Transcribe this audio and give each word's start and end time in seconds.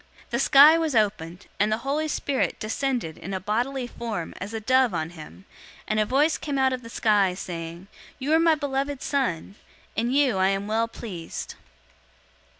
The 0.31 0.39
sky 0.39 0.79
was 0.79 0.95
opened, 0.95 1.41
003:022 1.59 1.59
and 1.59 1.71
the 1.71 1.77
Holy 1.77 2.07
Spirit 2.07 2.59
descended 2.59 3.19
in 3.19 3.35
a 3.35 3.39
bodily 3.39 3.85
form 3.85 4.33
as 4.41 4.51
a 4.51 4.59
dove 4.59 4.95
on 4.95 5.11
him; 5.11 5.45
and 5.87 5.99
a 5.99 6.07
voice 6.07 6.39
came 6.39 6.57
out 6.57 6.73
of 6.73 6.81
the 6.81 6.89
sky, 6.89 7.35
saying 7.35 7.85
"You 8.17 8.33
are 8.33 8.39
my 8.39 8.55
beloved 8.55 9.03
Son. 9.03 9.53
In 9.95 10.09
you 10.09 10.37
I 10.37 10.47
am 10.47 10.65
well 10.65 10.87
pleased." 10.87 11.53